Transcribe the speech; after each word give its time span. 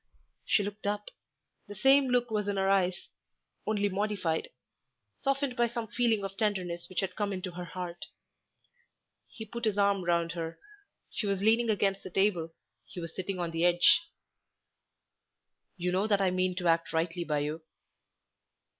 She 0.47 0.63
looked 0.63 0.87
up; 0.87 1.11
the 1.67 1.75
same 1.75 2.07
look 2.07 2.31
was 2.31 2.47
in 2.47 2.57
her 2.57 2.67
eyes, 2.71 3.09
only 3.67 3.87
modified, 3.87 4.49
softened 5.21 5.55
by 5.55 5.67
some 5.67 5.85
feeling 5.89 6.23
of 6.23 6.35
tenderness 6.37 6.89
which 6.89 7.01
had 7.01 7.15
come 7.15 7.31
into 7.31 7.51
her 7.51 7.65
heart. 7.65 8.07
He 9.27 9.45
put 9.45 9.65
his 9.65 9.77
arm 9.77 10.03
round 10.03 10.31
her; 10.31 10.57
she 11.11 11.27
was 11.27 11.43
leaning 11.43 11.69
against 11.69 12.01
the 12.01 12.09
table; 12.09 12.49
he 12.83 12.99
was 12.99 13.15
sitting 13.15 13.37
on 13.37 13.51
the 13.51 13.63
edge. 13.63 14.01
"You 15.77 15.91
know 15.91 16.07
that 16.07 16.19
I 16.19 16.31
mean 16.31 16.55
to 16.55 16.67
act 16.67 16.93
rightly 16.93 17.23
by 17.23 17.41
you." 17.41 17.61